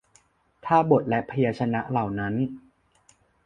[0.65, 2.33] ถ้าบทและพยัญชนะเหล่านั้น